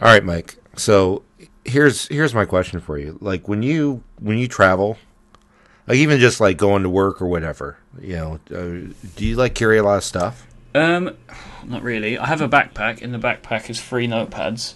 All 0.00 0.08
right, 0.08 0.24
Mike. 0.24 0.56
So 0.76 1.22
here's 1.64 2.06
here's 2.08 2.34
my 2.34 2.44
question 2.44 2.80
for 2.80 2.98
you. 2.98 3.18
Like 3.20 3.48
when 3.48 3.62
you 3.62 4.02
when 4.20 4.38
you 4.38 4.48
travel, 4.48 4.98
like 5.86 5.96
even 5.96 6.20
just 6.20 6.40
like 6.40 6.56
going 6.56 6.82
to 6.82 6.90
work 6.90 7.20
or 7.22 7.26
whatever, 7.26 7.78
you 8.00 8.16
know, 8.16 8.40
uh, 8.50 8.92
do 9.16 9.26
you 9.26 9.36
like 9.36 9.54
carry 9.54 9.78
a 9.78 9.82
lot 9.82 9.96
of 9.96 10.04
stuff? 10.04 10.46
Um, 10.74 11.16
not 11.64 11.82
really. 11.82 12.18
I 12.18 12.26
have 12.26 12.42
a 12.42 12.48
backpack. 12.48 13.00
In 13.00 13.12
the 13.12 13.18
backpack 13.18 13.70
is 13.70 13.80
three 13.80 14.06
notepads, 14.06 14.74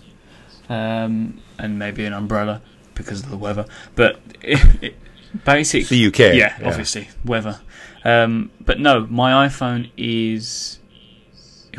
um, 0.69 1.41
and 1.59 1.79
maybe 1.79 2.05
an 2.07 2.15
umbrella 2.15 2.63
because 2.95 3.23
of 3.23 3.31
the 3.31 3.37
weather. 3.37 3.67
But 3.95 4.21
it, 4.43 4.83
it, 4.83 4.97
basic. 5.45 5.89
The 5.89 6.07
UK, 6.07 6.19
yeah, 6.19 6.35
yeah. 6.35 6.59
obviously 6.65 7.09
weather. 7.25 7.61
Um, 8.05 8.51
but 8.61 8.81
no, 8.81 9.07
my 9.07 9.47
iPhone 9.47 9.91
is. 9.97 10.79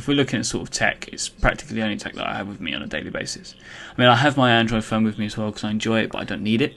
If 0.01 0.07
we're 0.07 0.15
looking 0.15 0.39
at 0.39 0.47
sort 0.47 0.63
of 0.63 0.71
tech, 0.71 1.07
it's 1.13 1.29
practically 1.29 1.75
the 1.75 1.83
only 1.83 1.95
tech 1.95 2.13
that 2.15 2.25
I 2.25 2.33
have 2.33 2.47
with 2.47 2.59
me 2.59 2.73
on 2.73 2.81
a 2.81 2.87
daily 2.87 3.11
basis. 3.11 3.53
I 3.95 4.01
mean, 4.01 4.09
I 4.09 4.15
have 4.15 4.35
my 4.35 4.51
Android 4.51 4.83
phone 4.83 5.03
with 5.03 5.19
me 5.19 5.27
as 5.27 5.37
well 5.37 5.51
because 5.51 5.63
I 5.63 5.69
enjoy 5.69 5.99
it, 5.99 6.11
but 6.11 6.17
I 6.17 6.23
don't 6.23 6.41
need 6.41 6.63
it. 6.63 6.75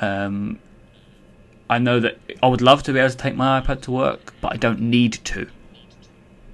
Um, 0.00 0.60
I 1.68 1.78
know 1.78 1.98
that 1.98 2.18
I 2.40 2.46
would 2.46 2.62
love 2.62 2.84
to 2.84 2.92
be 2.92 3.00
able 3.00 3.10
to 3.10 3.16
take 3.16 3.34
my 3.34 3.60
iPad 3.60 3.80
to 3.82 3.90
work, 3.90 4.32
but 4.40 4.52
I 4.52 4.58
don't 4.58 4.80
need 4.80 5.14
to. 5.24 5.48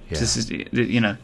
Yeah. 0.09 0.17
This 0.17 0.35
is 0.35 0.49
you 0.49 0.99
know 0.99 1.17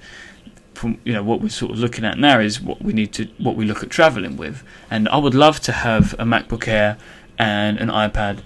from 0.75 0.99
you 1.03 1.13
know 1.13 1.23
what 1.23 1.41
we're 1.41 1.49
sort 1.49 1.71
of 1.71 1.79
looking 1.79 2.05
at 2.05 2.19
now 2.19 2.39
is 2.39 2.61
what 2.61 2.79
we 2.79 2.93
need 2.93 3.11
to 3.13 3.25
what 3.39 3.55
we 3.55 3.65
look 3.65 3.81
at 3.81 3.89
traveling 3.89 4.37
with, 4.37 4.63
and 4.91 5.09
I 5.09 5.17
would 5.17 5.33
love 5.33 5.61
to 5.61 5.71
have 5.71 6.13
a 6.19 6.25
MacBook 6.25 6.67
Air 6.67 6.99
and 7.39 7.79
an 7.79 7.89
iPad 7.89 8.43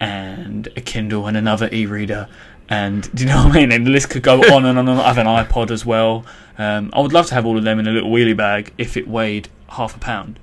and 0.00 0.68
a 0.76 0.82
Kindle 0.82 1.26
and 1.26 1.34
another 1.34 1.70
e-reader. 1.72 2.28
And 2.68 3.12
do 3.14 3.22
you 3.24 3.28
know 3.28 3.44
what 3.46 3.56
I 3.56 3.60
mean? 3.60 3.72
And 3.72 3.86
the 3.86 3.90
list 3.90 4.10
could 4.10 4.22
go 4.22 4.40
on 4.40 4.64
and 4.64 4.78
on 4.78 4.88
and 4.88 4.90
on. 4.90 4.98
I 4.98 5.08
have 5.12 5.18
an 5.18 5.26
iPod 5.26 5.70
as 5.70 5.86
well. 5.86 6.24
Um, 6.58 6.90
I 6.92 7.00
would 7.00 7.12
love 7.12 7.26
to 7.26 7.34
have 7.34 7.46
all 7.46 7.56
of 7.58 7.64
them 7.64 7.78
in 7.78 7.86
a 7.86 7.90
little 7.92 8.10
wheelie 8.10 8.36
bag 8.36 8.72
if 8.78 8.96
it 8.96 9.06
weighed 9.06 9.48
half 9.70 9.94
a 9.96 9.98
pound. 10.00 10.38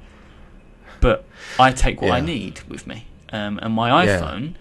But 1.01 1.25
I 1.59 1.71
take 1.71 2.01
what 2.01 2.11
I 2.11 2.21
need 2.21 2.61
with 2.69 2.87
me. 2.87 3.07
Um, 3.31 3.59
and 3.61 3.73
my 3.73 4.05
Yeah. 4.05 4.19
iPhone, 4.21 4.53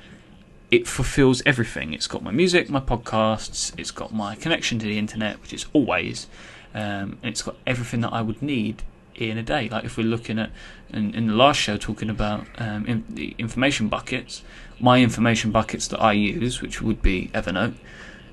it 0.70 0.88
fulfills 0.88 1.42
everything. 1.46 1.92
It's 1.92 2.06
got 2.06 2.22
my 2.24 2.30
music, 2.32 2.68
my 2.70 2.80
podcasts, 2.80 3.72
it's 3.78 3.90
got 3.90 4.12
my 4.12 4.34
connection 4.34 4.78
to 4.80 4.86
the 4.86 4.98
internet, 4.98 5.40
which 5.42 5.52
is 5.52 5.66
always, 5.72 6.26
um, 6.74 7.18
and 7.22 7.24
it's 7.24 7.42
got 7.42 7.56
everything 7.66 8.00
that 8.00 8.12
I 8.12 8.22
would 8.22 8.42
need 8.42 8.82
in 9.14 9.38
a 9.38 9.42
day. 9.42 9.68
Like 9.68 9.84
if 9.84 9.96
we're 9.96 10.06
looking 10.06 10.38
at 10.38 10.50
in, 10.90 11.14
in 11.14 11.26
the 11.28 11.34
last 11.34 11.58
show 11.58 11.76
talking 11.76 12.10
about 12.10 12.46
um, 12.58 12.86
in, 12.86 13.04
the 13.08 13.34
information 13.38 13.88
buckets, 13.88 14.42
my 14.80 15.00
information 15.00 15.50
buckets 15.50 15.88
that 15.88 16.00
I 16.00 16.12
use, 16.12 16.60
which 16.60 16.82
would 16.82 17.02
be 17.02 17.30
Evernote, 17.34 17.74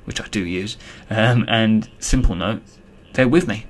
which 0.05 0.19
I 0.21 0.27
do 0.27 0.43
use, 0.45 0.77
um, 1.09 1.45
and 1.47 1.89
Simplenote, 1.99 2.61
they're 3.13 3.27
with 3.27 3.47
me. 3.47 3.65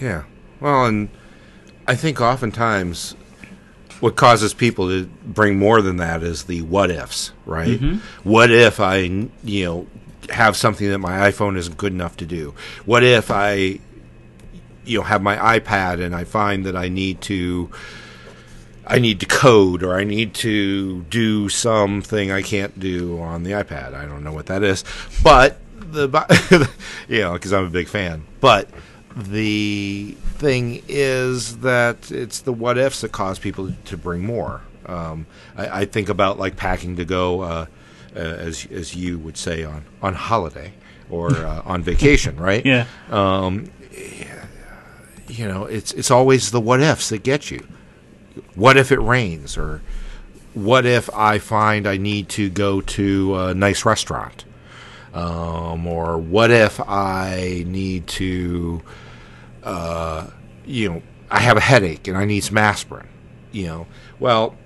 Yeah. 0.00 0.24
Well, 0.60 0.86
and 0.86 1.08
I 1.86 1.94
think 1.94 2.20
oftentimes 2.20 3.14
what 4.00 4.16
causes 4.16 4.54
people 4.54 4.88
to 4.88 5.06
bring 5.24 5.58
more 5.58 5.82
than 5.82 5.96
that 5.96 6.22
is 6.22 6.44
the 6.44 6.62
what 6.62 6.90
ifs, 6.90 7.32
right? 7.46 7.80
What 8.22 8.50
if 8.50 8.80
I, 8.80 8.96
you 9.42 9.64
know, 9.64 9.86
have 10.30 10.56
something 10.56 10.88
that 10.88 10.98
my 10.98 11.30
iPhone 11.30 11.56
isn't 11.56 11.76
good 11.76 11.92
enough 11.92 12.16
to 12.18 12.26
do? 12.26 12.54
What 12.84 13.02
if 13.02 13.30
I, 13.30 13.80
you 14.88 14.98
know, 14.98 15.04
have 15.04 15.22
my 15.22 15.36
iPad 15.58 16.04
and 16.04 16.14
I 16.14 16.24
find 16.24 16.64
that 16.66 16.76
I 16.76 16.88
need 16.88 17.20
to. 17.22 17.70
I 18.90 18.98
need 18.98 19.20
to 19.20 19.26
code 19.26 19.82
or 19.82 19.98
I 19.98 20.04
need 20.04 20.32
to 20.36 21.02
do 21.10 21.50
something 21.50 22.32
I 22.32 22.40
can't 22.40 22.80
do 22.80 23.20
on 23.20 23.42
the 23.42 23.50
iPad. 23.50 23.92
I 23.92 24.06
don't 24.06 24.24
know 24.24 24.32
what 24.32 24.46
that 24.46 24.62
is, 24.62 24.82
but 25.22 25.58
the 25.78 26.08
you 27.08 27.20
know 27.20 27.34
because 27.34 27.52
I'm 27.52 27.66
a 27.66 27.70
big 27.70 27.88
fan. 27.88 28.24
But 28.40 28.70
the 29.14 30.16
thing 30.36 30.82
is 30.88 31.58
that 31.58 32.10
it's 32.10 32.40
the 32.40 32.52
what 32.52 32.78
ifs 32.78 33.02
that 33.02 33.12
cause 33.12 33.38
people 33.38 33.72
to 33.84 33.96
bring 33.96 34.24
more. 34.24 34.62
Um, 34.86 35.26
I, 35.56 35.80
I 35.80 35.84
think 35.84 36.08
about 36.08 36.38
like 36.38 36.56
packing 36.56 36.96
to 36.96 37.04
go, 37.04 37.42
uh, 37.42 37.66
uh, 38.16 38.18
as 38.18 38.66
as 38.70 38.94
you 38.94 39.18
would 39.18 39.36
say 39.36 39.64
on 39.64 39.84
on 40.00 40.14
holiday 40.14 40.72
or 41.10 41.30
uh, 41.30 41.62
on 41.64 41.82
vacation, 41.82 42.36
right? 42.36 42.64
Yeah. 43.10 44.46
You 45.28 45.46
know, 45.46 45.64
it's 45.64 45.92
it's 45.92 46.10
always 46.10 46.50
the 46.50 46.60
what 46.60 46.80
ifs 46.80 47.10
that 47.10 47.22
get 47.22 47.50
you. 47.50 47.66
What 48.54 48.76
if 48.76 48.92
it 48.92 49.00
rains, 49.00 49.56
or 49.56 49.82
what 50.54 50.86
if 50.86 51.10
I 51.14 51.38
find 51.38 51.86
I 51.86 51.96
need 51.96 52.28
to 52.30 52.50
go 52.50 52.80
to 52.80 53.36
a 53.36 53.54
nice 53.54 53.84
restaurant, 53.84 54.44
um, 55.12 55.86
or 55.86 56.18
what 56.18 56.50
if 56.50 56.80
I 56.80 57.64
need 57.66 58.06
to, 58.08 58.82
uh, 59.62 60.28
you 60.64 60.88
know, 60.88 61.02
I 61.30 61.40
have 61.40 61.56
a 61.56 61.60
headache 61.60 62.08
and 62.08 62.16
I 62.16 62.24
need 62.24 62.40
some 62.40 62.58
aspirin. 62.58 63.08
You 63.52 63.66
know, 63.66 63.86
well, 64.18 64.56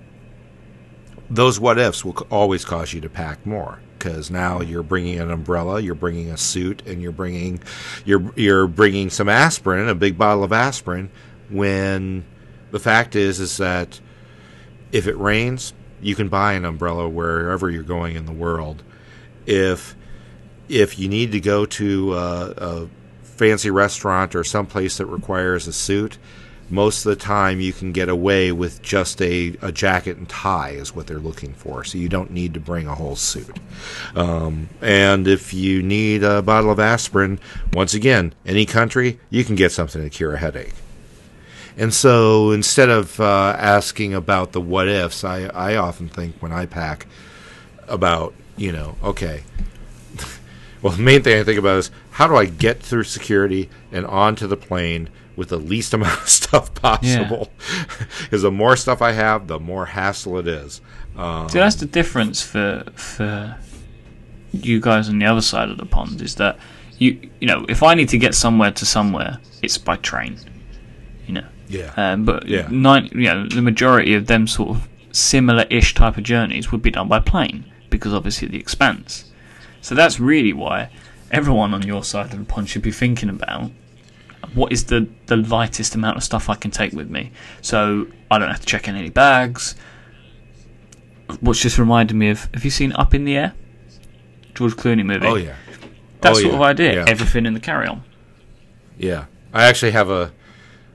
those 1.31 1.59
what 1.59 1.79
ifs 1.79 2.05
will 2.05 2.27
always 2.31 2.65
cause 2.65 2.93
you 2.93 3.01
to 3.01 3.09
pack 3.09 3.45
more 3.47 3.81
because 4.03 4.31
now 4.31 4.61
you're 4.61 4.83
bringing 4.83 5.21
an 5.21 5.31
umbrella, 5.31 5.81
you're 5.81 5.95
bringing 5.95 6.31
a 6.31 6.37
suit, 6.37 6.83
and 6.87 7.01
you're 7.01 7.13
bringing 7.13 7.61
you're 8.05 8.33
you're 8.35 8.67
bringing 8.67 9.11
some 9.11 9.29
aspirin, 9.29 9.89
a 9.89 9.95
big 9.95 10.19
bottle 10.19 10.43
of 10.43 10.53
aspirin. 10.53 11.11
When 11.51 12.25
the 12.73 12.81
fact 12.81 13.15
is 13.15 13.39
is 13.39 13.59
that 13.59 14.01
if 14.91 15.07
it 15.07 15.17
rains, 15.17 15.73
you 16.01 16.17
can 16.17 16.29
buy 16.29 16.55
an 16.55 16.65
umbrella 16.65 17.09
wherever 17.09 17.71
you're 17.71 17.85
going 17.85 18.17
in 18.17 18.27
the 18.27 18.33
world. 18.33 18.83
If 19.47 19.95
if 20.69 20.99
you 20.99 21.09
need 21.09 21.31
to 21.33 21.41
go 21.41 21.65
to 21.65 22.15
a, 22.15 22.55
a 22.57 22.89
fancy 23.23 23.71
restaurant 23.71 24.35
or 24.35 24.43
someplace 24.43 24.97
that 24.97 25.07
requires 25.07 25.69
a 25.69 25.73
suit, 25.73 26.19
most 26.71 27.05
of 27.05 27.11
the 27.11 27.17
time 27.17 27.61
you 27.61 27.73
can 27.73 27.93
get 27.93 28.09
away 28.09 28.53
with 28.53 28.83
just 28.83 29.21
a, 29.21 29.57
a 29.61 29.71
jacket 29.71 30.17
and 30.17 30.29
tie 30.29 30.71
is 30.71 30.95
what 30.95 31.07
they're 31.07 31.19
looking 31.19 31.53
for. 31.53 31.85
So 31.85 31.99
you 31.99 32.09
don't 32.09 32.31
need 32.31 32.55
to 32.55 32.61
bring 32.61 32.87
a 32.87 32.95
whole 32.95 33.17
suit. 33.17 33.59
Um, 34.15 34.69
and 34.81 35.29
if 35.29 35.53
you 35.53 35.83
need 35.83 36.23
a 36.23 36.43
bottle 36.43 36.71
of 36.71 36.81
aspirin, 36.81 37.39
once 37.73 37.95
again, 37.95 38.35
any 38.47 38.65
country, 38.65 39.21
you 39.31 39.45
can 39.45 39.55
get 39.55 39.73
something 39.73 40.03
to 40.03 40.11
cure 40.11 40.35
a 40.35 40.39
headache. 40.39 40.75
And 41.77 41.93
so 41.93 42.51
instead 42.51 42.91
of 42.91 43.19
uh, 43.21 43.57
asking 43.59 44.15
about 44.15 44.53
the 44.53 44.61
what 44.61 44.89
ifs, 44.89 45.25
I, 45.25 45.45
I 45.47 45.77
often 45.77 46.09
think 46.09 46.37
when 46.41 46.53
I 46.53 46.67
pack 46.67 47.07
about, 47.89 48.35
you 48.57 48.73
know, 48.73 48.97
okay, 49.03 49.45
well, 50.83 50.93
the 50.93 51.03
main 51.03 51.23
thing 51.23 51.39
I 51.41 51.45
think 51.45 51.59
about 51.59 51.79
is 51.79 51.91
how 52.13 52.27
do 52.27 52.37
I 52.37 52.47
get 52.47 52.81
through 52.83 53.05
security 53.05 53.71
and 53.91 54.05
onto 54.07 54.47
the 54.47 54.57
plane 54.57 55.09
with 55.37 55.49
the 55.49 55.57
least 55.59 55.95
amount 55.95 56.21
of 56.21 56.29
stuff 56.29 56.75
possible? 56.75 57.51
Because 58.23 58.43
the 58.49 58.51
more 58.51 58.77
stuff 58.77 59.01
I 59.01 59.13
have, 59.13 59.47
the 59.47 59.59
more 59.61 59.87
hassle 59.87 60.39
it 60.39 60.47
is. 60.49 60.81
Um, 61.17 61.49
See, 61.49 61.59
that's 61.59 61.77
the 61.77 61.87
difference 61.87 62.43
for 62.43 62.85
for 62.95 63.57
you 64.53 64.81
guys 64.81 65.09
on 65.09 65.19
the 65.19 65.27
other 65.27 65.41
side 65.41 65.71
of 65.71 65.79
the 65.79 65.87
pond 65.87 66.21
is 66.21 66.35
that 66.37 66.59
you 66.99 67.31
you 67.41 67.47
know 67.47 67.65
if 67.69 67.83
I 67.83 67.95
need 67.95 68.09
to 68.11 68.19
get 68.19 68.35
somewhere 68.35 68.71
to 68.73 68.85
somewhere, 68.87 69.39
it's 69.63 69.79
by 69.79 69.97
train. 69.97 70.37
You 71.27 71.35
know, 71.35 71.47
yeah. 71.69 71.93
um, 71.97 72.25
but 72.25 72.47
Yeah. 72.49 72.67
nine 72.71 73.09
you 73.13 73.25
know 73.25 73.47
the 73.47 73.63
majority 73.63 74.15
of 74.15 74.27
them 74.27 74.47
sort 74.47 74.71
of 74.71 74.89
similar-ish 75.13 75.95
type 75.95 76.17
of 76.17 76.25
journeys 76.25 76.73
would 76.73 76.83
be 76.83 76.91
done 76.91 77.07
by 77.09 77.21
plane 77.21 77.65
because 77.91 78.13
obviously 78.15 78.49
the 78.49 78.59
expense. 78.59 79.32
So 79.83 79.95
that's 79.95 80.19
really 80.19 80.53
why 80.55 80.89
everyone 81.31 81.75
on 81.75 81.83
your 81.83 82.03
side 82.05 82.33
of 82.33 82.39
the 82.39 82.45
pond 82.45 82.69
should 82.71 82.83
be 82.83 82.91
thinking 82.93 83.29
about 83.29 83.71
what 84.55 84.73
is 84.73 84.85
the, 84.85 85.07
the 85.27 85.37
lightest 85.37 85.95
amount 85.95 86.17
of 86.17 86.23
stuff 86.25 86.49
I 86.49 86.55
can 86.55 86.71
take 86.71 86.93
with 86.93 87.09
me. 87.11 87.33
So 87.61 88.07
I 88.31 88.39
don't 88.39 88.49
have 88.49 88.61
to 88.61 88.67
check 88.67 88.89
in 88.89 88.97
any 88.97 89.11
bags. 89.11 89.75
What's 91.41 91.61
just 91.61 91.79
reminded 91.79 92.15
me 92.15 92.31
of 92.31 92.49
have 92.55 92.65
you 92.65 92.71
seen 92.71 92.93
Up 92.93 93.15
in 93.15 93.25
the 93.25 93.37
Air? 93.37 93.55
George 94.55 94.75
Clooney 94.75 95.05
movie. 95.05 95.27
oh, 95.27 95.37
yeah. 95.37 95.57
That 96.21 96.33
Oh, 96.33 96.35
sort 96.35 96.47
yeah. 96.47 96.55
of 96.55 96.61
idea. 96.63 96.95
Yeah. 96.95 97.05
Everything 97.09 97.47
in 97.47 97.55
the 97.55 97.61
carry 97.61 97.87
on. 97.89 98.05
Yeah, 98.99 99.25
I 99.53 99.65
actually 99.65 99.93
have 99.93 100.11
a 100.11 100.33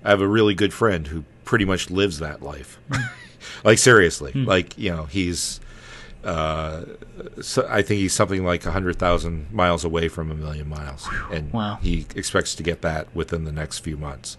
I 0.03 0.09
have 0.11 0.21
a 0.21 0.27
really 0.27 0.53
good 0.53 0.73
friend 0.73 1.07
who 1.07 1.25
pretty 1.43 1.65
much 1.65 1.89
lives 1.89 2.19
that 2.19 2.41
life. 2.41 2.79
like 3.65 3.77
seriously, 3.79 4.31
Hmm. 4.31 4.45
like 4.45 4.77
you 4.77 4.91
know, 4.91 5.03
he's 5.05 5.59
uh, 6.27 6.83
so 7.41 7.65
I 7.69 7.81
think 7.81 7.99
he's 7.99 8.13
something 8.13 8.43
like 8.43 8.65
a 8.65 8.71
hundred 8.71 8.97
thousand 8.99 9.51
miles 9.53 9.83
away 9.85 10.09
from 10.09 10.29
a 10.29 10.35
million 10.35 10.67
miles, 10.67 11.07
and 11.31 11.51
Wow. 11.53 11.79
he 11.81 12.05
expects 12.15 12.53
to 12.55 12.63
get 12.63 12.81
that 12.81 13.07
within 13.15 13.45
the 13.45 13.51
next 13.51 13.79
few 13.79 13.95
months. 13.97 14.37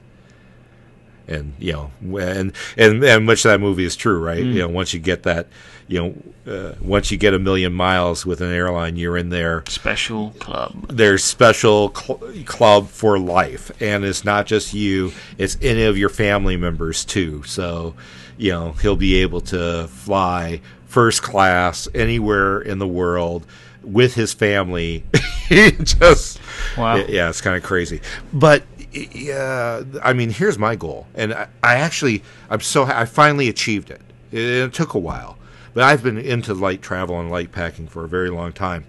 And 1.27 1.53
you 1.59 1.73
know, 1.73 1.91
and 2.19 2.53
and 2.79 3.05
and 3.05 3.27
much 3.27 3.45
of 3.45 3.51
that 3.51 3.61
movie 3.61 3.85
is 3.85 3.97
true, 3.97 4.19
right? 4.19 4.43
Hmm. 4.43 4.51
You 4.53 4.59
know, 4.61 4.69
once 4.69 4.95
you 4.95 5.01
get 5.01 5.25
that, 5.25 5.47
you 5.87 5.99
know, 6.47 6.51
uh, 6.53 6.75
once 6.81 7.11
you 7.11 7.19
get 7.19 7.35
a 7.35 7.39
million 7.39 7.73
miles 7.75 8.25
with 8.25 8.41
an 8.41 8.51
airline, 8.51 8.97
you're 8.97 9.17
in 9.19 9.29
there 9.29 9.63
Special 9.69 10.31
club. 10.39 10.89
their 10.89 11.19
special 11.19 11.95
cl- 11.95 12.21
club 12.47 12.89
for 12.89 13.19
life, 13.19 13.71
and 13.83 14.05
it's 14.07 14.25
not 14.25 14.47
just 14.47 14.73
you; 14.73 15.13
it's 15.37 15.59
any 15.61 15.85
of 15.85 15.99
your 15.99 16.09
family 16.09 16.57
members 16.57 17.05
too. 17.05 17.43
So, 17.43 17.95
you 18.39 18.51
know, 18.53 18.73
he'll 18.81 18.97
be 18.97 19.17
able 19.17 19.43
to 19.43 19.87
fly 19.89 20.63
first 20.89 21.23
class 21.23 21.87
anywhere 21.95 22.61
in 22.61 22.79
the 22.79 22.89
world 22.89 23.47
with 23.83 24.15
his 24.15 24.33
family. 24.33 25.05
Just 25.49 26.41
Wow. 26.77 26.97
yeah, 26.97 27.29
it's 27.29 27.41
kind 27.41 27.57
of 27.57 27.63
crazy, 27.63 28.01
but 28.33 28.65
yeah, 28.93 29.83
I 30.03 30.13
mean, 30.13 30.31
here's 30.31 30.59
my 30.59 30.75
goal, 30.75 31.07
and 31.15 31.33
I, 31.33 31.49
I 31.63 31.77
actually, 31.77 32.23
I'm 32.51 32.61
so 32.61 32.85
I 32.85 33.05
finally 33.05 33.49
achieved 33.49 33.91
it. 33.91 34.01
it. 34.33 34.41
It 34.41 34.73
took 34.73 34.95
a 34.95 34.99
while, 34.99 35.39
but 35.75 35.85
I've 35.85 36.03
been 36.03 36.19
into 36.19 36.55
light 36.55 36.83
travel 36.83 37.19
and 37.21 37.31
light 37.31 37.53
packing 37.53 37.87
for 37.87 38.05
a 38.05 38.09
very 38.09 38.31
long 38.31 38.53
time, 38.53 38.85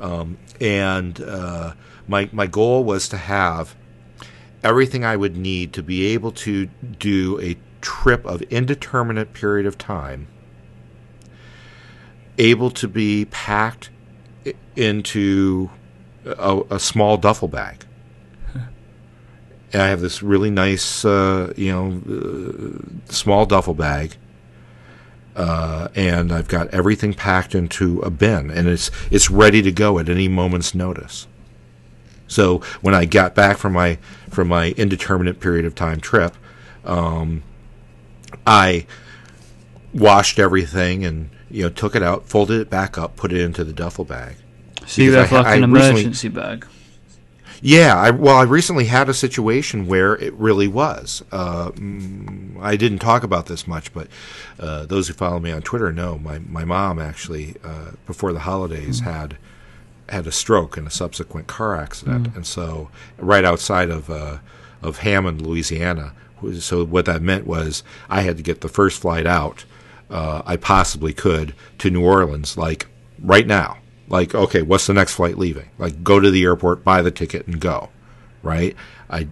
um, 0.00 0.38
and 0.60 1.20
uh, 1.20 1.74
my 2.08 2.28
my 2.32 2.46
goal 2.46 2.84
was 2.84 3.08
to 3.10 3.16
have 3.16 3.74
everything 4.64 5.04
I 5.04 5.16
would 5.16 5.36
need 5.36 5.72
to 5.74 5.82
be 5.82 6.06
able 6.06 6.32
to 6.32 6.66
do 6.66 7.40
a 7.40 7.56
trip 7.80 8.24
of 8.24 8.42
indeterminate 8.42 9.32
period 9.32 9.66
of 9.66 9.76
time, 9.76 10.28
able 12.38 12.70
to 12.70 12.88
be 12.88 13.26
packed 13.26 13.90
into 14.76 15.70
a, 16.24 16.62
a 16.70 16.80
small 16.80 17.16
duffel 17.16 17.48
bag. 17.48 17.84
And 19.72 19.80
I 19.80 19.88
have 19.88 20.00
this 20.00 20.22
really 20.22 20.50
nice, 20.50 21.04
uh, 21.04 21.52
you 21.56 21.72
know, 21.72 22.02
uh, 22.06 23.12
small 23.12 23.46
duffel 23.46 23.72
bag, 23.72 24.16
uh, 25.34 25.88
and 25.94 26.30
I've 26.30 26.48
got 26.48 26.68
everything 26.68 27.14
packed 27.14 27.54
into 27.54 28.00
a 28.00 28.10
bin, 28.10 28.50
and 28.50 28.68
it's 28.68 28.90
it's 29.10 29.30
ready 29.30 29.62
to 29.62 29.72
go 29.72 29.98
at 29.98 30.10
any 30.10 30.28
moment's 30.28 30.74
notice. 30.74 31.26
So 32.26 32.58
when 32.82 32.94
I 32.94 33.06
got 33.06 33.34
back 33.34 33.56
from 33.56 33.72
my 33.72 33.98
from 34.28 34.48
my 34.48 34.72
indeterminate 34.72 35.40
period 35.40 35.64
of 35.64 35.74
time 35.74 36.00
trip, 36.00 36.34
um, 36.84 37.42
I 38.46 38.86
washed 39.94 40.38
everything 40.38 41.04
and 41.04 41.30
you 41.52 41.62
know 41.62 41.68
took 41.68 41.94
it 41.94 42.02
out, 42.02 42.26
folded 42.26 42.60
it 42.60 42.70
back 42.70 42.98
up, 42.98 43.14
put 43.16 43.32
it 43.32 43.40
into 43.40 43.62
the 43.62 43.72
duffel 43.72 44.04
bag. 44.04 44.36
Because 44.74 44.96
have 45.14 45.32
like 45.32 45.46
an 45.46 45.64
I 45.64 45.66
recently- 45.66 45.90
emergency 46.00 46.28
bag. 46.28 46.66
Yeah, 47.64 47.96
I, 47.96 48.10
well, 48.10 48.38
I 48.38 48.42
recently 48.42 48.86
had 48.86 49.08
a 49.08 49.14
situation 49.14 49.86
where 49.86 50.16
it 50.16 50.34
really 50.34 50.66
was. 50.66 51.22
Uh, 51.30 51.70
mm, 51.70 52.60
I 52.60 52.74
didn't 52.74 52.98
talk 52.98 53.22
about 53.22 53.46
this 53.46 53.68
much, 53.68 53.94
but 53.94 54.08
uh, 54.58 54.84
those 54.86 55.06
who 55.06 55.14
follow 55.14 55.38
me 55.38 55.52
on 55.52 55.62
Twitter 55.62 55.92
know 55.92 56.18
my, 56.18 56.40
my 56.40 56.64
mom 56.64 56.98
actually, 56.98 57.54
uh, 57.62 57.92
before 58.04 58.32
the 58.32 58.40
holidays, 58.40 59.00
had 59.00 59.36
had 60.08 60.26
a 60.26 60.32
stroke 60.32 60.76
and 60.76 60.88
a 60.88 60.90
subsequent 60.90 61.46
car 61.46 61.76
accident, 61.76 62.34
and 62.34 62.44
so 62.44 62.90
right 63.16 63.44
outside 63.44 63.90
of 63.90 64.10
uh, 64.10 64.38
of 64.82 64.98
Hammond, 64.98 65.40
Louisiana. 65.46 66.14
So 66.58 66.84
what 66.84 67.04
that 67.04 67.22
meant 67.22 67.46
was 67.46 67.84
I 68.10 68.22
had 68.22 68.36
to 68.38 68.42
get 68.42 68.60
the 68.60 68.68
first 68.68 69.00
flight 69.00 69.26
out 69.26 69.64
uh, 70.12 70.42
I 70.46 70.56
possibly 70.56 71.12
could 71.12 71.54
to 71.78 71.90
New 71.90 72.04
Orleans, 72.04 72.56
like 72.56 72.86
right 73.18 73.46
now. 73.46 73.78
Like, 74.08 74.34
okay, 74.34 74.60
what's 74.60 74.86
the 74.86 74.92
next 74.92 75.14
flight 75.14 75.38
leaving? 75.38 75.70
Like, 75.78 76.04
go 76.04 76.20
to 76.20 76.30
the 76.30 76.44
airport, 76.44 76.84
buy 76.84 77.00
the 77.00 77.10
ticket, 77.10 77.46
and 77.46 77.58
go. 77.58 77.88
Right? 78.42 78.76
I 79.08 79.28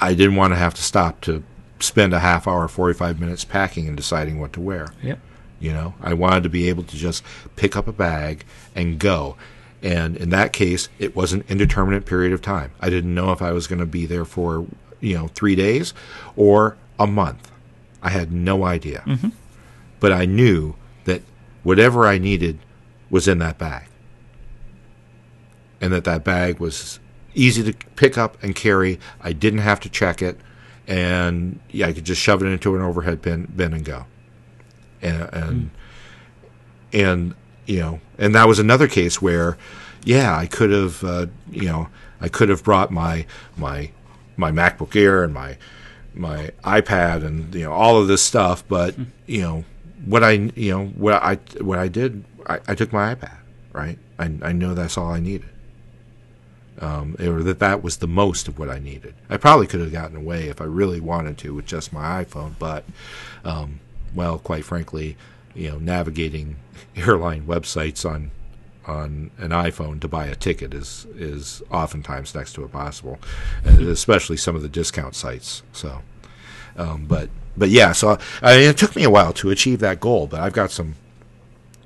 I 0.00 0.14
didn't 0.14 0.36
want 0.36 0.52
to 0.52 0.58
have 0.58 0.74
to 0.74 0.82
stop 0.82 1.20
to 1.22 1.42
spend 1.80 2.12
a 2.12 2.18
half 2.18 2.46
hour, 2.46 2.68
forty 2.68 2.94
five 2.94 3.20
minutes 3.20 3.44
packing 3.44 3.88
and 3.88 3.96
deciding 3.96 4.38
what 4.38 4.52
to 4.52 4.60
wear. 4.60 4.92
Yep. 5.02 5.18
You 5.60 5.72
know, 5.72 5.94
I 6.00 6.14
wanted 6.14 6.42
to 6.44 6.48
be 6.48 6.68
able 6.68 6.84
to 6.84 6.96
just 6.96 7.24
pick 7.56 7.76
up 7.76 7.88
a 7.88 7.92
bag 7.92 8.44
and 8.74 8.98
go. 8.98 9.36
And 9.82 10.16
in 10.16 10.30
that 10.30 10.52
case, 10.52 10.88
it 10.98 11.16
was 11.16 11.32
an 11.32 11.44
indeterminate 11.48 12.04
period 12.04 12.32
of 12.32 12.42
time. 12.42 12.72
I 12.80 12.90
didn't 12.90 13.14
know 13.14 13.32
if 13.32 13.40
I 13.40 13.52
was 13.52 13.66
going 13.66 13.78
to 13.78 13.86
be 13.86 14.06
there 14.06 14.24
for, 14.24 14.66
you 15.00 15.14
know, 15.14 15.28
three 15.28 15.54
days 15.54 15.94
or 16.36 16.76
a 16.98 17.06
month. 17.06 17.50
I 18.02 18.10
had 18.10 18.32
no 18.32 18.64
idea. 18.64 19.02
But 20.00 20.12
I 20.12 20.24
knew 20.24 20.74
that 21.04 21.22
whatever 21.62 22.06
I 22.06 22.18
needed 22.18 22.58
was 23.10 23.26
in 23.26 23.38
that 23.38 23.58
bag. 23.58 23.86
And 25.80 25.92
that 25.92 26.04
that 26.04 26.24
bag 26.24 26.58
was 26.58 26.98
easy 27.34 27.72
to 27.72 27.86
pick 27.94 28.18
up 28.18 28.42
and 28.42 28.54
carry. 28.54 28.98
I 29.20 29.32
didn't 29.32 29.60
have 29.60 29.80
to 29.80 29.88
check 29.88 30.22
it. 30.22 30.38
And 30.86 31.60
yeah, 31.70 31.86
I 31.86 31.92
could 31.92 32.04
just 32.04 32.20
shove 32.20 32.42
it 32.42 32.46
into 32.46 32.74
an 32.74 32.82
overhead 32.82 33.22
bin, 33.22 33.52
bin 33.54 33.74
and 33.74 33.84
go 33.84 34.06
and 35.02 35.28
and, 35.32 35.70
and 36.92 37.34
you 37.66 37.80
know, 37.80 38.00
and 38.16 38.34
that 38.34 38.48
was 38.48 38.58
another 38.58 38.88
case 38.88 39.20
where, 39.20 39.58
yeah, 40.04 40.36
I 40.36 40.46
could 40.46 40.70
have, 40.70 41.04
uh, 41.04 41.26
you 41.50 41.66
know, 41.66 41.88
I 42.20 42.28
could 42.28 42.48
have 42.48 42.64
brought 42.64 42.90
my 42.90 43.26
my 43.56 43.90
my 44.36 44.50
MacBook 44.50 44.96
Air 44.96 45.24
and 45.24 45.34
my 45.34 45.56
my 46.14 46.50
iPad 46.64 47.24
and 47.24 47.54
you 47.54 47.64
know 47.64 47.72
all 47.72 48.00
of 48.00 48.08
this 48.08 48.22
stuff, 48.22 48.66
but 48.68 48.96
you 49.26 49.42
know 49.42 49.64
what 50.04 50.22
I 50.24 50.32
you 50.32 50.70
know 50.70 50.86
what 50.86 51.14
I 51.14 51.36
what 51.60 51.78
I 51.78 51.88
did, 51.88 52.24
I, 52.46 52.60
I 52.68 52.74
took 52.74 52.92
my 52.92 53.14
iPad, 53.14 53.36
right? 53.72 53.98
I 54.18 54.32
I 54.42 54.52
know 54.52 54.74
that's 54.74 54.98
all 54.98 55.12
I 55.12 55.20
needed. 55.20 55.48
Um, 56.80 57.16
or 57.18 57.42
that 57.42 57.58
that 57.58 57.82
was 57.82 57.96
the 57.96 58.06
most 58.06 58.46
of 58.46 58.56
what 58.56 58.68
I 58.68 58.78
needed. 58.78 59.14
I 59.28 59.36
probably 59.36 59.66
could 59.66 59.80
have 59.80 59.90
gotten 59.90 60.16
away 60.16 60.48
if 60.48 60.60
I 60.60 60.64
really 60.64 61.00
wanted 61.00 61.36
to 61.38 61.52
with 61.52 61.66
just 61.66 61.92
my 61.92 62.22
iPhone, 62.22 62.54
but 62.56 62.84
um, 63.44 63.80
well, 64.14 64.38
quite 64.38 64.64
frankly, 64.64 65.16
you 65.54 65.70
know, 65.70 65.78
navigating 65.78 66.56
airline 66.96 67.46
websites 67.46 68.08
on 68.08 68.30
on 68.86 69.30
an 69.38 69.50
iPhone 69.50 70.00
to 70.00 70.08
buy 70.08 70.26
a 70.26 70.34
ticket 70.34 70.72
is 70.72 71.06
is 71.14 71.62
oftentimes 71.70 72.34
next 72.34 72.54
to 72.54 72.62
impossible, 72.62 73.18
especially 73.64 74.36
some 74.36 74.56
of 74.56 74.62
the 74.62 74.68
discount 74.68 75.14
sites. 75.14 75.62
So, 75.72 76.00
um, 76.78 77.04
but 77.06 77.28
but 77.58 77.70
yeah, 77.70 77.92
so 77.92 78.18
I 78.40 78.54
it 78.54 78.78
took 78.78 78.96
me 78.96 79.04
a 79.04 79.10
while 79.10 79.32
to 79.34 79.50
achieve 79.50 79.80
that 79.80 80.00
goal, 80.00 80.26
but 80.26 80.40
I've 80.40 80.52
got 80.52 80.70
some. 80.70 80.94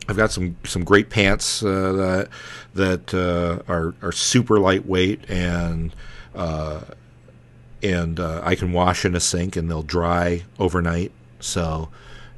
I've 0.08 0.16
got 0.16 0.32
some, 0.32 0.56
some 0.64 0.82
great 0.82 1.10
pants 1.10 1.62
uh, 1.62 1.92
that 1.92 2.28
that 2.74 3.14
uh, 3.14 3.62
are 3.72 3.94
are 4.02 4.12
super 4.12 4.58
lightweight 4.58 5.30
and 5.30 5.94
uh, 6.34 6.80
and 7.82 8.20
uh, 8.20 8.40
I 8.44 8.54
can 8.54 8.72
wash 8.72 9.04
in 9.04 9.14
a 9.14 9.20
sink 9.20 9.56
and 9.56 9.70
they'll 9.70 9.82
dry 9.82 10.42
overnight. 10.58 11.12
So, 11.38 11.88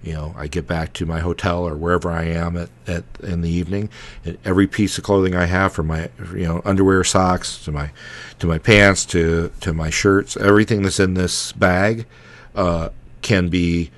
you 0.03 0.13
know, 0.13 0.35
I 0.37 0.47
get 0.47 0.67
back 0.67 0.93
to 0.95 1.07
my 1.07 1.21
hotel 1.21 1.67
or 1.67 1.75
wherever 1.75 2.11
I 2.11 2.25
am 2.25 2.57
at, 2.57 2.69
at 2.87 3.05
in 3.21 3.41
the 3.41 3.51
evening, 3.51 3.89
and 4.25 4.37
every 4.45 4.67
piece 4.67 4.99
of 4.99 5.05
clothing 5.05 5.35
I 5.35 5.47
have, 5.47 5.73
from 5.73 5.87
my 5.89 6.11
you 6.33 6.47
know 6.47 6.63
underwear, 6.65 7.03
socks 7.03 7.65
to 7.65 7.73
my 7.73 7.91
to 8.39 8.47
my 8.47 8.59
pants 8.59 9.07
to 9.07 9.51
to 9.63 9.73
my 9.73 9.89
shirts, 9.89 10.37
everything 10.37 10.83
that's 10.83 11.01
in 11.01 11.15
this 11.15 11.53
bag 11.53 12.07
uh, 12.55 12.91
can 13.23 13.49
be 13.49 13.91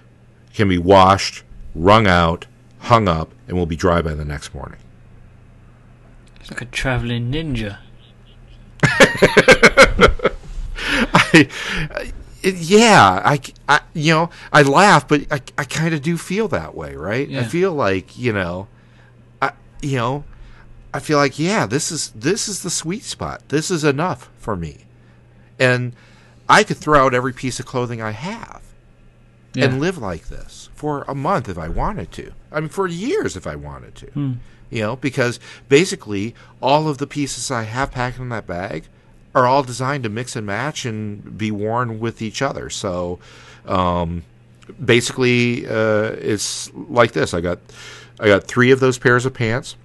can 0.54 0.68
be 0.68 0.78
washed, 0.78 1.42
wrung 1.74 2.06
out, 2.06 2.46
hung 2.80 3.08
up, 3.08 3.32
and 3.46 3.56
will 3.56 3.66
be 3.66 3.76
dry 3.76 4.00
by 4.00 4.14
the 4.14 4.24
next 4.24 4.54
morning. 4.54 4.78
It's 6.40 6.50
like 6.50 6.62
a 6.62 6.66
traveling 6.66 7.30
ninja. 7.30 7.78
I, 11.12 11.48
it, 12.42 12.54
yeah, 12.54 13.20
I, 13.24 13.40
I, 13.68 13.80
you 13.92 14.14
know, 14.14 14.30
I 14.52 14.62
laugh, 14.62 15.08
but 15.08 15.22
I, 15.30 15.40
I 15.58 15.64
kind 15.64 15.92
of 15.94 16.02
do 16.02 16.16
feel 16.16 16.48
that 16.48 16.74
way, 16.74 16.94
right? 16.94 17.28
I 17.32 17.44
feel 17.44 17.72
like, 17.72 18.16
you 18.16 18.32
know, 18.32 18.68
I, 19.42 19.52
you 19.82 19.96
know, 19.96 20.24
I 20.94 21.00
feel 21.00 21.18
like, 21.18 21.38
yeah, 21.38 21.66
this 21.66 21.90
is 21.90 22.10
this 22.10 22.48
is 22.48 22.62
the 22.62 22.70
sweet 22.70 23.02
spot. 23.02 23.48
This 23.48 23.70
is 23.70 23.84
enough 23.84 24.30
for 24.38 24.56
me, 24.56 24.86
and 25.58 25.92
I 26.48 26.62
could 26.64 26.76
throw 26.76 27.04
out 27.04 27.14
every 27.14 27.32
piece 27.32 27.58
of 27.60 27.66
clothing 27.66 28.00
I 28.00 28.12
have 28.12 28.62
Yeah. 29.54 29.64
and 29.66 29.80
live 29.80 29.98
like 29.98 30.28
this 30.28 30.68
for 30.74 31.04
a 31.08 31.14
month 31.14 31.48
if 31.48 31.58
I 31.58 31.68
wanted 31.68 32.12
to. 32.12 32.32
I 32.52 32.60
mean, 32.60 32.68
for 32.68 32.86
years 32.86 33.36
if 33.36 33.46
I 33.46 33.56
wanted 33.56 33.94
to. 33.96 34.06
Hmm. 34.06 34.32
You 34.70 34.82
know, 34.82 34.96
because 34.96 35.38
basically 35.68 36.34
all 36.60 36.88
of 36.88 36.98
the 36.98 37.06
pieces 37.06 37.50
I 37.50 37.62
have 37.62 37.92
packed 37.92 38.18
in 38.18 38.28
that 38.30 38.46
bag 38.46 38.84
are 39.34 39.46
all 39.46 39.62
designed 39.62 40.02
to 40.04 40.08
mix 40.08 40.34
and 40.34 40.46
match 40.46 40.84
and 40.84 41.36
be 41.38 41.50
worn 41.50 42.00
with 42.00 42.20
each 42.22 42.42
other. 42.42 42.68
So, 42.70 43.18
um, 43.66 44.24
basically, 44.84 45.66
uh, 45.68 46.14
it's 46.18 46.72
like 46.74 47.12
this. 47.12 47.32
I 47.34 47.40
got, 47.40 47.58
I 48.18 48.26
got 48.26 48.44
three 48.44 48.70
of 48.70 48.80
those 48.80 48.98
pairs 48.98 49.24
of 49.26 49.34
pants. 49.34 49.76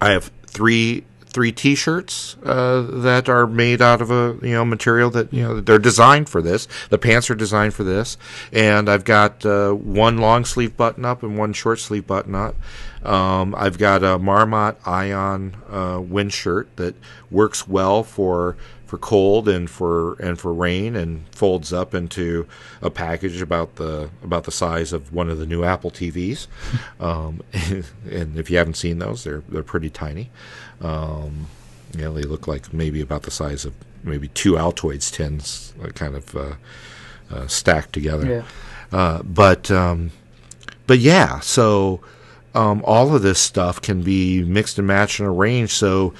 I 0.00 0.10
have 0.10 0.30
three 0.46 1.04
three 1.28 1.52
T-shirts 1.52 2.36
uh, 2.44 2.82
that 2.82 3.28
are 3.28 3.46
made 3.46 3.80
out 3.82 4.00
of 4.00 4.10
a 4.10 4.38
you 4.42 4.52
know 4.52 4.64
material 4.64 5.10
that 5.10 5.32
you 5.32 5.42
know 5.42 5.60
they're 5.60 5.78
designed 5.78 6.28
for 6.28 6.42
this. 6.42 6.66
The 6.90 6.98
pants 6.98 7.30
are 7.30 7.34
designed 7.34 7.74
for 7.74 7.84
this, 7.84 8.16
and 8.52 8.88
I've 8.88 9.04
got 9.04 9.44
uh, 9.44 9.72
one 9.72 10.18
long 10.18 10.44
sleeve 10.44 10.76
button 10.76 11.04
up 11.04 11.22
and 11.22 11.38
one 11.38 11.52
short 11.52 11.78
sleeve 11.80 12.06
button 12.06 12.34
up. 12.34 12.56
Um, 13.04 13.54
I've 13.56 13.78
got 13.78 14.02
a 14.02 14.18
Marmot 14.18 14.76
Ion 14.86 15.56
uh, 15.70 16.00
wind 16.00 16.32
shirt 16.32 16.74
that 16.76 16.96
works 17.30 17.68
well 17.68 18.02
for 18.02 18.56
for 18.88 18.96
cold 18.96 19.50
and 19.50 19.68
for 19.68 20.14
and 20.14 20.40
for 20.40 20.52
rain 20.52 20.96
and 20.96 21.22
folds 21.28 21.74
up 21.74 21.94
into 21.94 22.46
a 22.80 22.88
package 22.88 23.42
about 23.42 23.76
the 23.76 24.08
about 24.24 24.44
the 24.44 24.50
size 24.50 24.94
of 24.94 25.12
one 25.12 25.28
of 25.28 25.38
the 25.38 25.44
new 25.46 25.62
Apple 25.62 25.90
TVs. 25.90 26.46
um, 27.00 27.42
and 27.52 28.38
if 28.38 28.50
you 28.50 28.56
haven't 28.56 28.74
seen 28.74 28.98
those, 28.98 29.24
they're 29.24 29.42
they're 29.48 29.62
pretty 29.62 29.90
tiny. 29.90 30.30
Um, 30.80 31.46
you 31.96 32.02
know, 32.02 32.12
they 32.12 32.22
look 32.22 32.46
like 32.46 32.72
maybe 32.72 33.00
about 33.00 33.22
the 33.22 33.30
size 33.30 33.64
of 33.64 33.74
maybe 34.04 34.28
two 34.28 34.52
Altoids 34.52 35.10
tins, 35.12 35.72
uh, 35.82 35.88
kind 35.88 36.14
of 36.14 36.36
uh, 36.36 36.54
uh, 37.30 37.46
stacked 37.46 37.92
together. 37.92 38.26
Uh, 38.92 39.22
but 39.22 39.70
um, 39.70 40.10
but 40.86 40.98
yeah, 40.98 41.40
so 41.40 42.00
um, 42.54 42.82
all 42.84 43.14
of 43.14 43.22
this 43.22 43.38
stuff 43.38 43.80
can 43.80 44.02
be 44.02 44.42
mixed 44.42 44.78
and 44.78 44.86
matched 44.86 45.20
and 45.20 45.28
arranged. 45.28 45.72
So 45.72 46.14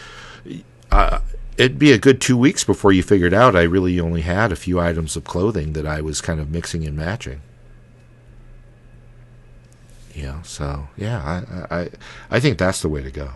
uh, 0.91 1.21
it'd 1.57 1.79
be 1.79 1.93
a 1.93 1.99
good 1.99 2.21
two 2.21 2.37
weeks 2.37 2.65
before 2.65 2.93
you 2.93 3.03
figured 3.03 3.35
out 3.35 3.57
I 3.57 3.63
really 3.63 3.99
only 4.01 4.23
had 4.23 4.53
a 4.53 4.57
few 4.57 4.79
items 4.79 5.17
of 5.17 5.25
clothing 5.25 5.73
that 5.75 5.87
I 5.87 6.01
was 6.01 6.21
kind 6.21 6.41
of 6.41 6.51
mixing 6.51 6.87
and 6.87 6.97
matching. 6.97 7.41
You 10.15 10.25
know, 10.25 10.41
so 10.43 10.89
yeah, 10.97 11.45
I 11.71 11.77
I 11.81 11.91
I 12.31 12.41
think 12.41 12.59
that's 12.59 12.83
the 12.83 12.89
way 12.89 13.03
to 13.03 13.11
go. 13.11 13.33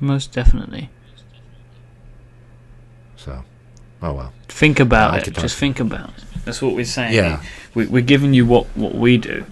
Most 0.00 0.32
definitely. 0.32 0.90
So, 3.16 3.44
oh 4.02 4.12
well. 4.12 4.32
Think 4.48 4.80
about 4.80 5.14
I 5.14 5.18
it. 5.18 5.34
Just 5.34 5.56
think 5.56 5.80
about 5.80 6.10
it. 6.10 6.24
That's 6.44 6.62
what 6.62 6.74
we're 6.74 6.84
saying. 6.84 7.14
Yeah. 7.14 7.42
We, 7.74 7.86
we're 7.86 8.02
giving 8.02 8.32
you 8.34 8.46
what, 8.46 8.66
what 8.76 8.94
we 8.94 9.18
do. 9.18 9.44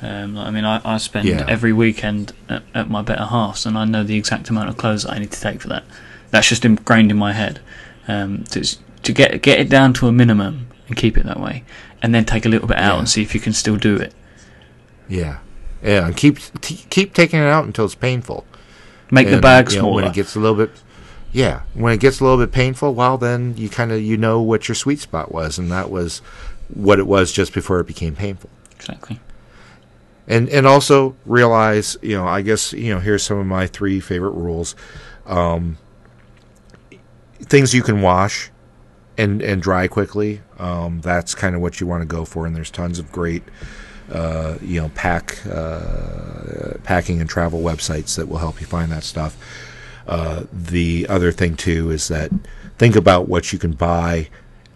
Um, 0.00 0.34
like, 0.34 0.46
I 0.48 0.50
mean, 0.50 0.64
I, 0.64 0.80
I 0.84 0.96
spend 0.98 1.28
Yeah. 1.28 1.44
every 1.48 1.72
weekend 1.72 2.32
at, 2.48 2.62
at 2.74 2.90
my 2.90 3.02
better 3.02 3.24
halves, 3.26 3.64
and 3.66 3.78
I 3.78 3.84
know 3.84 4.02
the 4.02 4.16
exact 4.16 4.50
amount 4.50 4.68
of 4.68 4.76
clothes 4.76 5.04
that 5.04 5.12
I 5.12 5.18
need 5.18 5.30
to 5.30 5.40
take 5.40 5.60
for 5.60 5.68
that. 5.68 5.84
That's 6.30 6.48
just 6.48 6.64
ingrained 6.64 7.10
in 7.10 7.16
my 7.16 7.32
head. 7.32 7.60
Um, 8.08 8.42
to, 8.44 8.64
to 9.04 9.12
get 9.12 9.40
get 9.42 9.60
it 9.60 9.68
down 9.68 9.92
to 9.94 10.08
a 10.08 10.12
minimum 10.12 10.66
and 10.88 10.96
keep 10.96 11.16
it 11.16 11.24
that 11.24 11.38
way, 11.38 11.62
and 12.02 12.12
then 12.12 12.24
take 12.24 12.44
a 12.44 12.48
little 12.48 12.66
bit 12.66 12.78
out 12.78 12.94
Yeah. 12.94 12.98
and 12.98 13.08
see 13.08 13.22
if 13.22 13.32
you 13.32 13.40
can 13.40 13.52
still 13.52 13.76
do 13.76 13.94
it. 13.96 14.12
Yeah, 15.08 15.38
yeah, 15.84 16.06
and 16.06 16.16
keep 16.16 16.38
t- 16.60 16.84
keep 16.90 17.14
taking 17.14 17.38
it 17.38 17.44
out 17.46 17.64
until 17.64 17.84
it's 17.84 17.94
painful. 17.94 18.44
Make 19.12 19.28
the 19.28 19.34
And, 19.34 19.42
bag 19.42 19.70
you 19.70 19.80
know, 19.82 19.88
when 19.88 20.04
it 20.04 20.14
gets 20.14 20.34
a 20.34 20.40
little 20.40 20.56
bit. 20.56 20.70
Yeah, 21.32 21.62
when 21.74 21.92
it 21.94 22.00
gets 22.00 22.18
a 22.20 22.24
little 22.24 22.38
bit 22.38 22.50
painful, 22.52 22.94
well, 22.94 23.16
then 23.16 23.56
you 23.56 23.68
kind 23.68 23.92
of 23.92 24.02
you 24.02 24.16
know 24.16 24.42
what 24.42 24.66
your 24.68 24.74
sweet 24.74 24.98
spot 25.00 25.30
was, 25.32 25.58
and 25.58 25.70
that 25.70 25.90
was 25.90 26.18
what 26.74 26.98
it 26.98 27.06
was 27.06 27.30
just 27.32 27.52
before 27.54 27.78
it 27.80 27.86
became 27.86 28.14
painful. 28.16 28.50
exactly. 28.74 29.20
and 30.26 30.48
and 30.48 30.66
also 30.66 31.14
realize 31.26 31.96
you 32.00 32.16
know 32.16 32.26
i 32.26 32.40
guess 32.42 32.72
you 32.72 32.92
know 32.94 33.00
here's 33.00 33.22
some 33.22 33.38
of 33.38 33.46
my 33.46 33.66
three 33.66 34.00
favorite 34.00 34.30
rules 34.30 34.74
um, 35.26 35.76
things 37.40 37.74
you 37.74 37.82
can 37.82 38.00
wash 38.00 38.50
and 39.18 39.42
and 39.42 39.60
dry 39.62 39.86
quickly 39.88 40.40
um, 40.58 41.00
that's 41.00 41.34
kind 41.34 41.54
of 41.54 41.60
what 41.60 41.80
you 41.80 41.86
want 41.86 42.00
to 42.00 42.06
go 42.06 42.24
for 42.24 42.46
and 42.46 42.54
there's 42.56 42.70
tons 42.70 42.98
of 42.98 43.10
great 43.12 43.42
uh, 44.12 44.58
you 44.60 44.80
know 44.80 44.90
pack 44.90 45.44
uh, 45.46 46.74
packing 46.84 47.20
and 47.20 47.28
travel 47.28 47.60
websites 47.60 48.16
that 48.16 48.28
will 48.28 48.38
help 48.38 48.60
you 48.60 48.66
find 48.66 48.92
that 48.92 49.02
stuff. 49.02 49.36
Uh, 50.06 50.44
the 50.52 51.06
other 51.08 51.32
thing 51.32 51.56
too 51.56 51.90
is 51.90 52.08
that 52.08 52.30
think 52.78 52.96
about 52.96 53.28
what 53.28 53.52
you 53.52 53.58
can 53.58 53.72
buy 53.72 54.28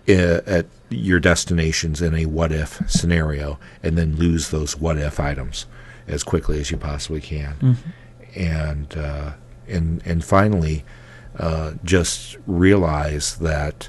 uh, 0.08 0.40
at 0.46 0.66
your 0.88 1.18
destinations 1.18 2.00
in 2.00 2.14
a 2.14 2.26
what 2.26 2.52
if 2.52 2.80
scenario 2.88 3.58
and 3.82 3.98
then 3.98 4.16
lose 4.16 4.50
those 4.50 4.78
what 4.78 4.96
if 4.96 5.18
items 5.18 5.66
as 6.06 6.22
quickly 6.22 6.60
as 6.60 6.70
you 6.70 6.76
possibly 6.76 7.20
can. 7.20 7.76
And 8.36 8.96
uh, 8.96 9.32
and 9.68 10.00
and 10.06 10.24
finally 10.24 10.84
uh, 11.38 11.72
just 11.84 12.36
realize 12.46 13.36
that 13.38 13.88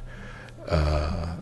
uh, 0.67 1.35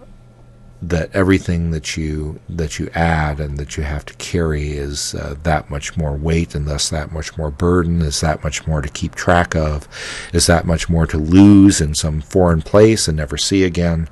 that 0.90 1.10
everything 1.16 1.72
that 1.72 1.98
you 1.98 2.40
that 2.48 2.78
you 2.78 2.90
add 2.94 3.40
and 3.40 3.58
that 3.58 3.76
you 3.76 3.84
have 3.84 4.06
to 4.06 4.14
carry 4.16 4.74
is 4.74 5.16
uh, 5.16 5.36
that 5.44 5.70
much 5.70 5.98
more 5.98 6.14
weight 6.14 6.54
and 6.54 6.68
thus 6.68 6.90
that 6.90 7.12
much 7.12 7.38
more 7.38 7.50
burden 7.50 8.02
is 8.02 8.22
that 8.22 8.44
much 8.44 8.68
more 8.68 8.82
to 8.82 8.90
keep 8.90 9.16
track 9.16 9.56
of 9.56 9.88
is 10.34 10.48
that 10.48 10.66
much 10.66 10.90
more 10.90 11.08
to 11.08 11.18
lose 11.18 11.82
in 11.82 11.96
some 11.96 12.22
foreign 12.22 12.62
place 12.62 13.08
and 13.08 13.18
never 13.18 13.38
see 13.38 13.64
again. 13.64 14.08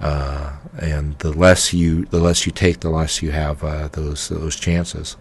Uh, 0.00 0.56
and 0.78 1.18
the 1.20 1.32
less 1.32 1.72
you 1.72 2.04
the 2.06 2.18
less 2.18 2.46
you 2.46 2.52
take 2.52 2.80
the 2.80 2.90
less 2.90 3.22
you 3.22 3.30
have 3.30 3.62
uh, 3.64 3.88
those 3.92 4.28
those 4.28 4.56
chances. 4.56 5.16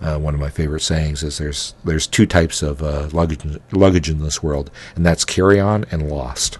Uh, 0.00 0.18
one 0.18 0.32
of 0.34 0.40
my 0.40 0.48
favorite 0.48 0.80
sayings 0.80 1.22
is 1.22 1.38
there's 1.38 1.74
there's 1.84 2.06
two 2.06 2.26
types 2.26 2.62
of 2.62 2.82
uh, 2.82 3.08
luggage 3.12 3.60
luggage 3.72 4.08
in 4.08 4.20
this 4.20 4.42
world 4.42 4.70
and 4.96 5.04
that's 5.04 5.24
carry 5.24 5.60
on 5.60 5.84
and 5.90 6.08
lost 6.08 6.58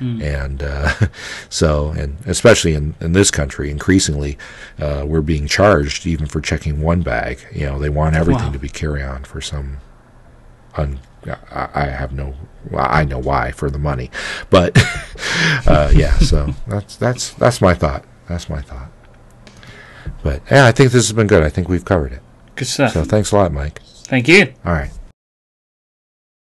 and 0.00 0.62
uh, 0.62 0.92
so 1.50 1.90
and 1.90 2.16
especially 2.26 2.72
in, 2.74 2.94
in 3.00 3.12
this 3.12 3.30
country 3.30 3.70
increasingly 3.70 4.38
uh, 4.78 5.04
we're 5.06 5.20
being 5.20 5.46
charged 5.46 6.06
even 6.06 6.26
for 6.26 6.40
checking 6.40 6.80
one 6.80 7.02
bag. 7.02 7.38
You 7.52 7.66
know 7.66 7.78
they 7.78 7.90
want 7.90 8.16
everything 8.16 8.46
Wow. 8.46 8.52
to 8.52 8.58
be 8.58 8.68
carry 8.70 9.02
on 9.02 9.24
for 9.24 9.40
some 9.42 9.78
un, 10.76 11.00
I, 11.50 11.68
I 11.74 11.84
have 11.86 12.12
no 12.12 12.34
I 12.76 13.04
know 13.04 13.18
why 13.18 13.50
for 13.52 13.70
the 13.70 13.78
money. 13.78 14.10
But 14.48 14.72
uh, 15.66 15.90
yeah 15.94 16.16
so 16.18 16.54
that's 16.66 16.96
that's 16.96 17.30
that's 17.34 17.60
my 17.60 17.74
thought. 17.74 18.04
That's 18.26 18.48
my 18.48 18.62
thought. 18.62 18.90
But 20.22 20.42
yeah 20.50 20.66
I 20.66 20.72
think 20.72 20.92
this 20.92 21.06
has 21.08 21.12
been 21.12 21.26
good. 21.26 21.42
I 21.42 21.50
think 21.50 21.68
we've 21.68 21.84
covered 21.84 22.12
it. 22.12 22.22
Good 22.56 22.68
stuff. 22.68 22.92
so 22.92 23.04
thanks 23.04 23.32
a 23.32 23.36
lot 23.36 23.52
Mike. 23.52 23.82
Thank 24.04 24.28
you. 24.28 24.54
all 24.64 24.72
right 24.72 24.90